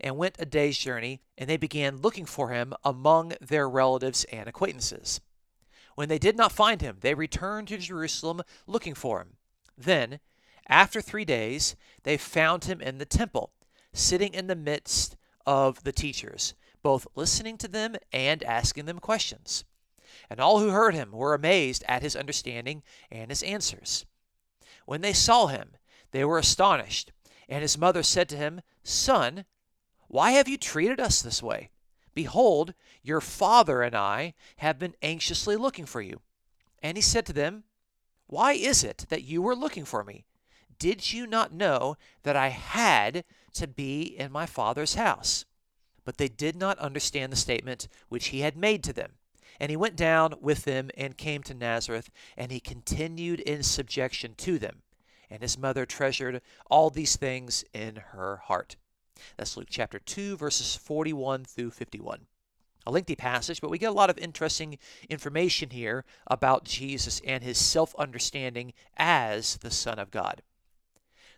and 0.00 0.16
went 0.16 0.36
a 0.38 0.44
day's 0.44 0.78
journey, 0.78 1.20
and 1.36 1.48
they 1.48 1.56
began 1.56 1.96
looking 1.96 2.24
for 2.24 2.50
him 2.50 2.72
among 2.84 3.34
their 3.40 3.68
relatives 3.68 4.24
and 4.24 4.48
acquaintances. 4.48 5.20
When 5.94 6.08
they 6.08 6.18
did 6.18 6.36
not 6.36 6.52
find 6.52 6.80
him, 6.80 6.98
they 7.00 7.14
returned 7.14 7.68
to 7.68 7.78
Jerusalem 7.78 8.42
looking 8.68 8.94
for 8.94 9.20
him. 9.20 9.36
Then, 9.76 10.20
after 10.68 11.00
three 11.00 11.24
days, 11.24 11.76
they 12.02 12.16
found 12.16 12.64
him 12.64 12.80
in 12.80 12.98
the 12.98 13.06
temple, 13.06 13.52
sitting 13.92 14.34
in 14.34 14.46
the 14.46 14.56
midst 14.56 15.16
of 15.46 15.82
the 15.84 15.92
teachers, 15.92 16.54
both 16.82 17.06
listening 17.14 17.56
to 17.58 17.68
them 17.68 17.96
and 18.12 18.42
asking 18.44 18.84
them 18.84 18.98
questions. 18.98 19.64
And 20.28 20.40
all 20.40 20.60
who 20.60 20.70
heard 20.70 20.94
him 20.94 21.12
were 21.12 21.34
amazed 21.34 21.84
at 21.88 22.02
his 22.02 22.14
understanding 22.14 22.82
and 23.10 23.30
his 23.30 23.42
answers. 23.42 24.04
When 24.84 25.00
they 25.00 25.12
saw 25.12 25.46
him, 25.46 25.70
they 26.10 26.24
were 26.24 26.38
astonished. 26.38 27.12
And 27.48 27.62
his 27.62 27.78
mother 27.78 28.02
said 28.02 28.28
to 28.30 28.36
him, 28.36 28.60
Son, 28.82 29.46
why 30.06 30.32
have 30.32 30.48
you 30.48 30.58
treated 30.58 31.00
us 31.00 31.22
this 31.22 31.42
way? 31.42 31.70
Behold, 32.14 32.74
your 33.02 33.20
father 33.20 33.82
and 33.82 33.94
I 33.94 34.34
have 34.56 34.78
been 34.78 34.94
anxiously 35.02 35.56
looking 35.56 35.86
for 35.86 36.02
you. 36.02 36.20
And 36.82 36.96
he 36.96 37.02
said 37.02 37.24
to 37.26 37.32
them, 37.32 37.64
Why 38.26 38.52
is 38.52 38.84
it 38.84 39.06
that 39.08 39.22
you 39.24 39.40
were 39.40 39.56
looking 39.56 39.84
for 39.84 40.04
me? 40.04 40.24
Did 40.78 41.12
you 41.12 41.26
not 41.26 41.52
know 41.52 41.96
that 42.22 42.36
I 42.36 42.48
had 42.48 43.24
to 43.54 43.66
be 43.66 44.02
in 44.02 44.30
my 44.30 44.46
father's 44.46 44.94
house? 44.94 45.44
But 46.04 46.18
they 46.18 46.28
did 46.28 46.56
not 46.56 46.78
understand 46.78 47.32
the 47.32 47.36
statement 47.36 47.88
which 48.08 48.28
he 48.28 48.40
had 48.40 48.56
made 48.56 48.84
to 48.84 48.92
them. 48.92 49.12
And 49.60 49.70
he 49.70 49.76
went 49.76 49.96
down 49.96 50.34
with 50.40 50.64
them 50.64 50.90
and 50.96 51.18
came 51.18 51.42
to 51.42 51.54
Nazareth, 51.54 52.10
and 52.36 52.52
he 52.52 52.60
continued 52.60 53.40
in 53.40 53.62
subjection 53.62 54.34
to 54.36 54.58
them. 54.58 54.82
And 55.28 55.42
his 55.42 55.58
mother 55.58 55.84
treasured 55.84 56.40
all 56.70 56.90
these 56.90 57.16
things 57.16 57.64
in 57.74 57.96
her 58.12 58.36
heart. 58.44 58.76
That's 59.36 59.56
Luke 59.56 59.68
chapter 59.68 59.98
2, 59.98 60.36
verses 60.36 60.76
41 60.76 61.44
through 61.44 61.72
51. 61.72 62.26
A 62.86 62.90
lengthy 62.90 63.16
passage, 63.16 63.60
but 63.60 63.68
we 63.68 63.78
get 63.78 63.90
a 63.90 63.92
lot 63.92 64.08
of 64.08 64.16
interesting 64.16 64.78
information 65.10 65.70
here 65.70 66.04
about 66.28 66.64
Jesus 66.64 67.20
and 67.26 67.42
his 67.42 67.58
self 67.58 67.94
understanding 67.96 68.72
as 68.96 69.56
the 69.58 69.70
Son 69.70 69.98
of 69.98 70.10
God. 70.10 70.42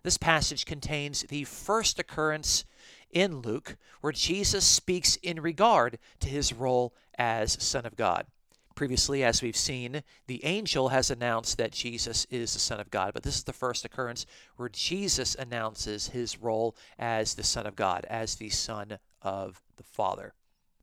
This 0.03 0.17
passage 0.17 0.65
contains 0.65 1.23
the 1.25 1.45
first 1.45 1.99
occurrence 1.99 2.65
in 3.11 3.41
Luke 3.41 3.77
where 4.01 4.13
Jesus 4.13 4.65
speaks 4.65 5.17
in 5.17 5.41
regard 5.41 5.99
to 6.21 6.29
his 6.29 6.53
role 6.53 6.95
as 7.19 7.63
Son 7.63 7.85
of 7.85 7.97
God. 7.97 8.27
Previously, 8.75 9.23
as 9.23 9.43
we've 9.43 9.57
seen, 9.57 10.03
the 10.27 10.43
angel 10.43 10.89
has 10.89 11.11
announced 11.11 11.59
that 11.59 11.73
Jesus 11.73 12.27
is 12.31 12.55
the 12.55 12.59
Son 12.59 12.81
of 12.81 12.91
God, 12.91 13.13
but 13.13 13.25
this 13.25 13.37
is 13.37 13.45
the 13.45 13.53
first 13.53 13.85
occurrence 13.85 14.25
where 14.57 14.71
Jesus 14.71 15.35
announces 15.35 16.09
his 16.09 16.41
role 16.41 16.75
as 16.99 17.35
the 17.35 17.43
Son 17.43 17.67
of 17.67 17.77
God, 17.77 18.07
as 18.09 18.37
the 18.37 18.49
Son 18.49 18.99
of 19.21 19.61
the 19.77 19.83
Father. 19.83 20.33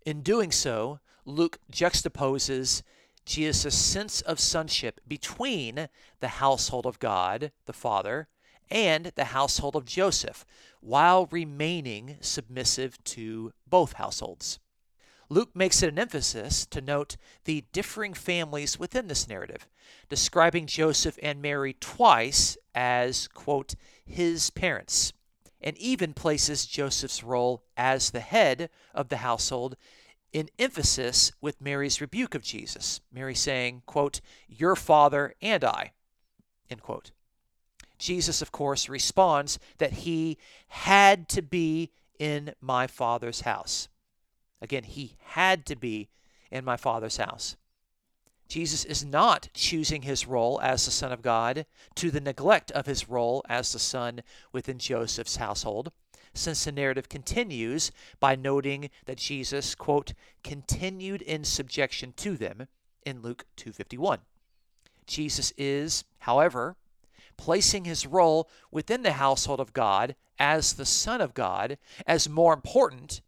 In 0.06 0.22
doing 0.22 0.52
so, 0.52 1.00
Luke 1.26 1.58
juxtaposes 1.72 2.84
Jesus' 3.26 3.76
sense 3.76 4.22
of 4.22 4.40
sonship 4.40 5.02
between 5.08 5.90
the 6.20 6.28
household 6.28 6.86
of 6.86 7.00
God, 7.00 7.52
the 7.66 7.74
Father, 7.74 8.28
and 8.70 9.12
the 9.16 9.26
household 9.26 9.76
of 9.76 9.86
Joseph, 9.86 10.46
while 10.82 11.28
remaining 11.28 12.18
submissive 12.22 13.04
to 13.06 13.52
both 13.68 13.94
households. 13.94 14.60
Luke 15.30 15.56
makes 15.56 15.84
it 15.84 15.90
an 15.90 16.00
emphasis 16.00 16.66
to 16.68 16.80
note 16.80 17.18
the 17.44 17.66
differing 17.74 18.14
families 18.14 18.80
within 18.80 19.08
this 19.08 19.28
narrative, 19.28 19.68
describing 20.10 20.68
Joseph 20.68 21.20
and 21.22 21.42
Mary 21.42 21.76
twice 21.80 22.58
as, 22.74 23.28
quote, 23.30 23.76
his 24.06 24.50
parents, 24.52 25.12
and 25.60 25.78
even 25.78 26.14
places 26.14 26.66
Joseph's 26.66 27.24
role 27.24 27.64
as 27.76 28.12
the 28.12 28.22
head 28.22 28.70
of 28.94 29.10
the 29.10 29.18
household 29.18 29.76
in 30.32 30.50
emphasis 30.60 31.32
with 31.42 31.62
Mary's 31.62 32.00
rebuke 32.00 32.36
of 32.36 32.44
Jesus, 32.44 33.02
Mary 33.12 33.36
saying, 33.36 33.82
quote, 33.86 34.22
your 34.48 34.76
father 34.76 35.34
and 35.42 35.64
I, 35.64 35.92
end 36.70 36.82
quote. 36.82 37.12
Jesus, 37.98 38.42
of 38.42 38.52
course, 38.52 38.90
responds 38.90 39.60
that 39.78 39.94
he 39.94 40.38
had 40.68 41.28
to 41.30 41.42
be 41.42 41.92
in 42.20 42.54
my 42.62 42.88
Father's 42.88 43.42
house. 43.42 43.90
Again, 44.62 44.84
he 44.84 45.18
had 45.20 45.66
to 45.68 45.76
be 45.76 46.10
in 46.52 46.66
my 46.66 46.78
Father's 46.78 47.18
house. 47.18 47.56
Jesus 48.48 48.86
is 48.86 49.04
not 49.04 49.50
choosing 49.54 50.04
his 50.04 50.26
role 50.26 50.60
as 50.62 50.86
the 50.86 50.92
Son 50.92 51.12
of 51.12 51.22
God 51.22 51.66
to 51.96 52.10
the 52.10 52.22
neglect 52.22 52.72
of 52.72 52.86
his 52.86 53.10
role 53.10 53.44
as 53.50 53.74
the 53.74 53.80
Son 53.80 54.22
within 54.54 54.80
Joseph's 54.80 55.36
household, 55.36 55.92
since 56.34 56.64
the 56.64 56.72
narrative 56.72 57.10
continues 57.10 57.92
by 58.20 58.36
noting 58.36 58.90
that 59.06 59.18
Jesus, 59.18 59.76
quote, 59.76 60.14
continued 60.44 61.22
in 61.22 61.44
subjection 61.44 62.14
to 62.18 62.38
them 62.38 62.68
in 63.06 63.22
Luke 63.22 63.46
2.51. 63.58 64.20
Jesus 65.06 65.52
is, 65.58 66.04
however, 66.20 66.76
placing 67.38 67.86
his 67.86 68.06
role 68.06 68.50
within 68.72 69.04
the 69.04 69.14
household 69.14 69.60
of 69.60 69.74
God 69.74 70.16
as 70.40 70.74
the 70.74 70.86
Son 70.86 71.22
of 71.22 71.34
God 71.34 71.78
as 72.06 72.30
more 72.30 72.54
important 72.54 73.22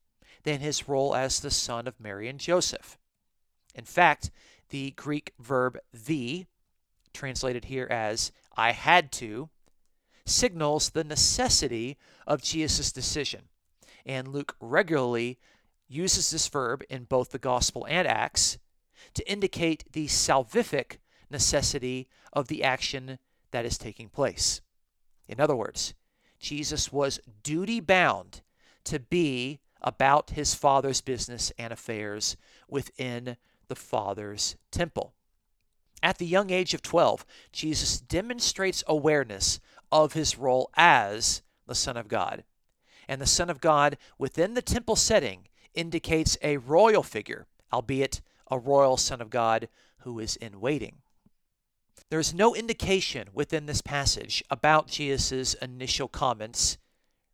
than 0.43 0.59
his 0.59 0.87
role 0.87 1.15
as 1.15 1.39
the 1.39 1.51
son 1.51 1.87
of 1.87 1.99
Mary 1.99 2.27
and 2.27 2.39
Joseph. 2.39 2.97
In 3.75 3.85
fact, 3.85 4.31
the 4.69 4.91
Greek 4.91 5.33
verb 5.39 5.77
the, 5.93 6.45
translated 7.13 7.65
here 7.65 7.87
as 7.89 8.31
I 8.55 8.71
had 8.71 9.11
to, 9.13 9.49
signals 10.25 10.89
the 10.89 11.03
necessity 11.03 11.97
of 12.27 12.41
Jesus' 12.41 12.91
decision. 12.91 13.41
And 14.05 14.29
Luke 14.29 14.55
regularly 14.59 15.39
uses 15.87 16.29
this 16.29 16.47
verb 16.47 16.83
in 16.89 17.03
both 17.03 17.31
the 17.31 17.39
Gospel 17.39 17.85
and 17.89 18.07
Acts 18.07 18.57
to 19.15 19.31
indicate 19.31 19.91
the 19.91 20.07
salvific 20.07 20.97
necessity 21.29 22.07
of 22.31 22.47
the 22.47 22.63
action 22.63 23.17
that 23.51 23.65
is 23.65 23.77
taking 23.77 24.09
place. 24.09 24.61
In 25.27 25.39
other 25.39 25.55
words, 25.55 25.93
Jesus 26.39 26.91
was 26.91 27.19
duty 27.43 27.79
bound 27.79 28.41
to 28.85 28.99
be 28.99 29.59
about 29.81 30.31
his 30.31 30.55
Father's 30.55 31.01
business 31.01 31.51
and 31.57 31.71
affairs 31.71 32.37
within 32.67 33.37
the 33.67 33.75
Father's 33.75 34.55
temple. 34.71 35.13
At 36.01 36.17
the 36.17 36.25
young 36.25 36.49
age 36.49 36.73
of 36.73 36.81
12, 36.81 37.25
Jesus 37.51 37.99
demonstrates 37.99 38.83
awareness 38.87 39.59
of 39.91 40.13
his 40.13 40.37
role 40.37 40.69
as 40.75 41.41
the 41.67 41.75
Son 41.75 41.97
of 41.97 42.07
God. 42.07 42.43
And 43.07 43.21
the 43.21 43.27
Son 43.27 43.49
of 43.49 43.59
God 43.59 43.97
within 44.17 44.53
the 44.53 44.61
temple 44.61 44.95
setting 44.95 45.47
indicates 45.73 46.37
a 46.41 46.57
royal 46.57 47.03
figure, 47.03 47.47
albeit 47.71 48.21
a 48.49 48.57
royal 48.57 48.97
Son 48.97 49.21
of 49.21 49.29
God 49.29 49.67
who 49.99 50.19
is 50.19 50.35
in 50.37 50.61
waiting. 50.61 50.97
There 52.09 52.19
is 52.19 52.33
no 52.33 52.55
indication 52.55 53.29
within 53.33 53.65
this 53.65 53.81
passage 53.81 54.43
about 54.49 54.87
Jesus' 54.87 55.53
initial 55.55 56.07
comments 56.07 56.77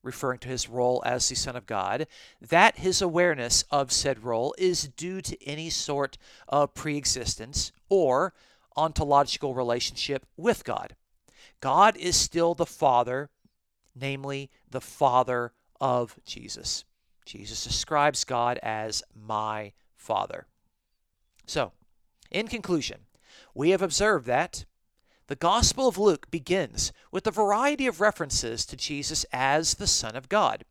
referring 0.06 0.38
to 0.40 0.48
his 0.48 0.70
role 0.70 1.02
as 1.06 1.28
the 1.28 1.36
Son 1.36 1.56
of 1.56 1.66
God, 1.66 2.08
that 2.40 2.78
his 2.78 3.02
awareness 3.02 3.64
of 3.72 3.92
said 3.92 4.24
role 4.24 4.54
is 4.58 4.90
due 4.90 5.20
to 5.22 5.44
any 5.46 5.70
sort 5.70 6.18
of 6.48 6.76
preexistence 6.76 7.72
or 7.90 8.34
ontological 8.78 9.56
relationship 9.56 10.26
with 10.38 10.64
God. 10.64 10.96
God 11.60 11.98
is 11.98 12.16
still 12.16 12.54
the 12.54 12.66
Father, 12.66 13.30
namely 13.96 14.52
the 14.70 14.82
Father 14.82 15.54
of 15.82 16.20
Jesus. 16.26 16.86
Jesus 17.26 17.64
describes 17.64 18.24
God 18.24 18.60
as 18.62 19.02
my 19.16 19.74
Father. 19.98 20.46
So, 21.48 21.72
in 22.30 22.48
conclusion, 22.48 23.00
we 23.56 23.72
have 23.72 23.82
observed 23.82 24.28
that 24.28 24.66
the 25.28 25.36
Gospel 25.36 25.88
of 25.88 25.98
Luke 25.98 26.30
begins 26.30 26.92
with 27.12 27.26
a 27.26 27.32
variety 27.32 27.88
of 27.88 28.00
references 28.00 28.64
to 28.68 28.76
Jesus 28.76 29.26
as 29.34 29.76
the 29.76 29.88
Son 29.88 30.16
of 30.16 30.30
God, 30.30 30.66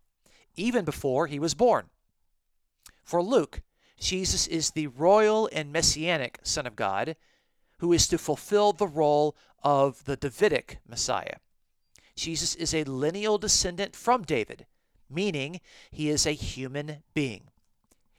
even 0.55 0.85
before 0.85 1.27
he 1.27 1.41
was 1.41 1.55
born. 1.55 1.87
For 3.03 3.21
Luke, 3.21 3.63
Jesus 3.99 4.47
is 4.47 4.71
the 4.71 4.87
royal 4.87 5.49
and 5.53 5.73
messianic 5.73 6.39
Son 6.45 6.67
of 6.67 6.77
God 6.77 7.17
who 7.79 7.93
is 7.93 8.07
to 8.09 8.19
fulfill 8.19 8.73
the 8.73 8.87
role 8.87 9.35
of 9.63 10.05
the 10.05 10.17
Davidic 10.17 10.79
Messiah. 10.87 11.37
Jesus 12.15 12.55
is 12.55 12.73
a 12.73 12.85
lineal 12.85 13.39
descendant 13.39 13.97
from 13.97 14.23
David, 14.23 14.67
meaning 15.11 15.61
he 15.91 16.09
is 16.09 16.27
a 16.27 16.33
human 16.33 17.03
being. 17.13 17.49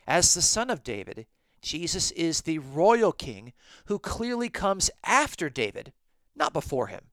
As 0.05 0.33
the 0.33 0.41
son 0.41 0.69
of 0.69 0.83
David, 0.83 1.27
Jesus 1.65 2.11
is 2.11 2.41
the 2.41 2.59
royal 2.59 3.11
king 3.11 3.51
who 3.85 3.97
clearly 3.97 4.49
comes 4.49 4.91
after 5.03 5.49
David, 5.49 5.93
not 6.35 6.53
before 6.53 6.87
him. 6.87 7.05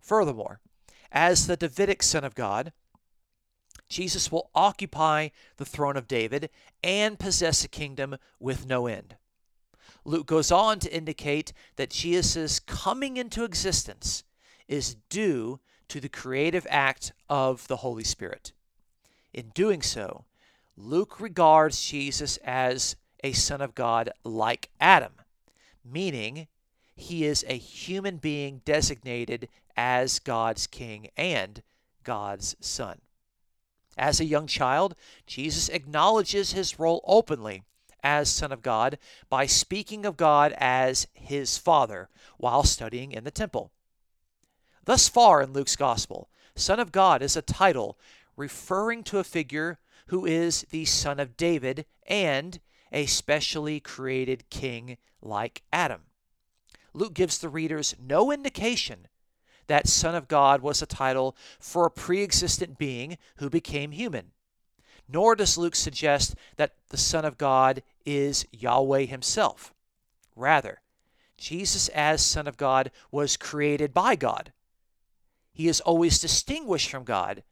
Furthermore, 0.00 0.58
as 1.12 1.46
the 1.46 1.56
Davidic 1.56 2.02
Son 2.02 2.24
of 2.24 2.34
God, 2.34 2.72
Jesus 3.88 4.32
will 4.32 4.50
occupy 4.52 5.28
the 5.58 5.64
throne 5.64 5.96
of 5.96 6.08
David 6.08 6.50
and 6.82 7.20
possess 7.20 7.62
a 7.62 7.68
kingdom 7.68 8.16
with 8.40 8.66
no 8.66 8.88
end. 8.88 9.14
Luke 10.04 10.26
goes 10.26 10.50
on 10.50 10.80
to 10.80 10.92
indicate 10.92 11.52
that 11.76 11.90
Jesus' 11.90 12.58
coming 12.58 13.16
into 13.16 13.44
existence 13.44 14.24
is 14.66 14.96
due 15.08 15.60
to 15.86 16.00
the 16.00 16.08
creative 16.08 16.66
act 16.68 17.12
of 17.28 17.68
the 17.68 17.76
Holy 17.76 18.02
Spirit. 18.02 18.54
In 19.32 19.50
doing 19.54 19.82
so, 19.82 20.24
Luke 20.76 21.20
regards 21.20 21.80
Jesus 21.80 22.38
as 22.38 22.96
a 23.22 23.32
Son 23.32 23.60
of 23.60 23.74
God 23.74 24.10
like 24.24 24.70
Adam, 24.80 25.12
meaning 25.84 26.48
he 26.94 27.24
is 27.24 27.44
a 27.48 27.54
human 27.56 28.16
being 28.16 28.62
designated 28.64 29.48
as 29.76 30.18
God's 30.18 30.66
king 30.66 31.08
and 31.16 31.62
God's 32.04 32.56
son. 32.60 33.00
As 33.96 34.20
a 34.20 34.24
young 34.24 34.46
child, 34.46 34.94
Jesus 35.26 35.68
acknowledges 35.68 36.52
his 36.52 36.78
role 36.78 37.02
openly 37.06 37.62
as 38.02 38.28
Son 38.28 38.52
of 38.52 38.62
God 38.62 38.98
by 39.28 39.46
speaking 39.46 40.04
of 40.04 40.16
God 40.16 40.54
as 40.58 41.06
his 41.12 41.58
Father 41.58 42.08
while 42.38 42.64
studying 42.64 43.12
in 43.12 43.24
the 43.24 43.30
temple. 43.30 43.70
Thus 44.84 45.08
far 45.08 45.42
in 45.42 45.52
Luke's 45.52 45.76
Gospel, 45.76 46.28
Son 46.54 46.80
of 46.80 46.92
God 46.92 47.22
is 47.22 47.36
a 47.36 47.42
title 47.42 47.98
referring 48.36 49.04
to 49.04 49.18
a 49.18 49.24
figure 49.24 49.78
who 50.06 50.26
is 50.26 50.66
the 50.70 50.84
son 50.84 51.20
of 51.20 51.36
David 51.36 51.86
and 52.06 52.58
a 52.92 53.06
specially 53.06 53.80
created 53.80 54.48
king 54.50 54.98
like 55.20 55.62
Adam. 55.72 56.02
Luke 56.94 57.14
gives 57.14 57.38
the 57.38 57.48
readers 57.48 57.96
no 57.98 58.30
indication 58.30 59.08
that 59.66 59.88
Son 59.88 60.14
of 60.14 60.28
God 60.28 60.60
was 60.60 60.82
a 60.82 60.86
title 60.86 61.36
for 61.58 61.86
a 61.86 61.90
pre 61.90 62.22
existent 62.22 62.78
being 62.78 63.16
who 63.36 63.48
became 63.48 63.92
human. 63.92 64.32
Nor 65.08 65.34
does 65.34 65.58
Luke 65.58 65.74
suggest 65.74 66.34
that 66.56 66.74
the 66.90 66.96
Son 66.96 67.24
of 67.24 67.38
God 67.38 67.82
is 68.04 68.46
Yahweh 68.52 69.04
himself. 69.04 69.72
Rather, 70.36 70.80
Jesus, 71.36 71.88
as 71.88 72.24
Son 72.24 72.46
of 72.46 72.56
God, 72.56 72.90
was 73.10 73.36
created 73.36 73.92
by 73.92 74.14
God. 74.14 74.52
He 75.52 75.68
is 75.68 75.80
always 75.80 76.18
distinguished 76.18 76.90
from 76.90 77.04
God 77.04 77.42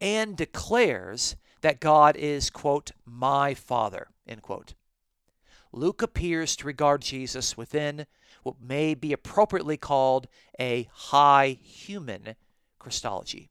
and 0.00 0.36
declares 0.36 1.36
that 1.62 1.80
God 1.80 2.16
is, 2.16 2.50
quote, 2.50 2.90
my 3.04 3.54
Father, 3.54 4.08
end 4.26 4.42
quote. 4.42 4.74
Luke 5.76 6.00
appears 6.00 6.56
to 6.56 6.66
regard 6.66 7.02
Jesus 7.02 7.54
within 7.54 8.06
what 8.42 8.56
may 8.62 8.94
be 8.94 9.12
appropriately 9.12 9.76
called 9.76 10.26
a 10.58 10.88
high 10.90 11.58
human 11.62 12.34
Christology. 12.78 13.50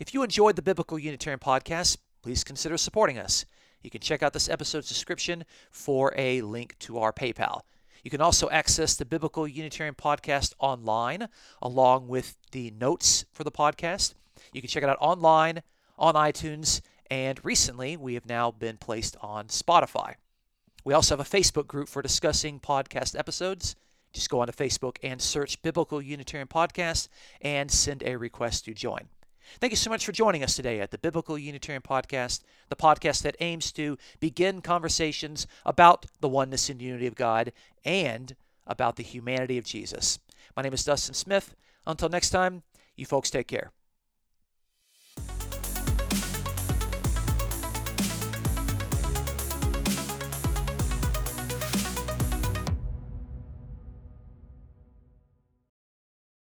If 0.00 0.12
you 0.12 0.24
enjoyed 0.24 0.56
the 0.56 0.62
Biblical 0.62 0.98
Unitarian 0.98 1.38
podcast, 1.38 1.98
please 2.22 2.42
consider 2.42 2.76
supporting 2.76 3.18
us. 3.18 3.44
You 3.82 3.90
can 3.90 4.00
check 4.00 4.20
out 4.20 4.32
this 4.32 4.48
episode's 4.48 4.88
description 4.88 5.44
for 5.70 6.12
a 6.16 6.42
link 6.42 6.76
to 6.80 6.98
our 6.98 7.12
PayPal. 7.12 7.60
You 8.02 8.10
can 8.10 8.20
also 8.20 8.50
access 8.50 8.96
the 8.96 9.04
Biblical 9.04 9.46
Unitarian 9.46 9.94
podcast 9.94 10.54
online, 10.58 11.28
along 11.60 12.08
with 12.08 12.36
the 12.50 12.72
notes 12.72 13.26
for 13.32 13.44
the 13.44 13.52
podcast. 13.52 14.14
You 14.52 14.60
can 14.60 14.68
check 14.68 14.82
it 14.82 14.88
out 14.88 14.98
online, 15.00 15.62
on 15.96 16.14
iTunes, 16.14 16.80
and 17.08 17.38
recently 17.44 17.96
we 17.96 18.14
have 18.14 18.26
now 18.26 18.50
been 18.50 18.76
placed 18.76 19.16
on 19.20 19.46
Spotify. 19.46 20.14
We 20.84 20.94
also 20.94 21.16
have 21.16 21.26
a 21.26 21.38
Facebook 21.38 21.66
group 21.66 21.88
for 21.88 22.02
discussing 22.02 22.58
podcast 22.58 23.18
episodes. 23.18 23.76
Just 24.12 24.28
go 24.28 24.40
onto 24.40 24.52
Facebook 24.52 24.96
and 25.02 25.22
search 25.22 25.62
Biblical 25.62 26.02
Unitarian 26.02 26.48
Podcast 26.48 27.08
and 27.40 27.70
send 27.70 28.02
a 28.04 28.16
request 28.16 28.64
to 28.66 28.74
join. 28.74 29.08
Thank 29.60 29.72
you 29.72 29.76
so 29.76 29.90
much 29.90 30.04
for 30.04 30.12
joining 30.12 30.42
us 30.42 30.56
today 30.56 30.80
at 30.80 30.90
the 30.90 30.98
Biblical 30.98 31.38
Unitarian 31.38 31.82
Podcast, 31.82 32.42
the 32.68 32.76
podcast 32.76 33.22
that 33.22 33.36
aims 33.40 33.72
to 33.72 33.98
begin 34.20 34.60
conversations 34.60 35.46
about 35.64 36.06
the 36.20 36.28
oneness 36.28 36.68
and 36.68 36.80
unity 36.80 37.06
of 37.06 37.14
God 37.14 37.52
and 37.84 38.34
about 38.66 38.96
the 38.96 39.02
humanity 39.02 39.58
of 39.58 39.64
Jesus. 39.64 40.18
My 40.56 40.62
name 40.62 40.72
is 40.72 40.84
Dustin 40.84 41.14
Smith. 41.14 41.54
Until 41.86 42.08
next 42.08 42.30
time, 42.30 42.62
you 42.96 43.06
folks 43.06 43.30
take 43.30 43.48
care. 43.48 43.72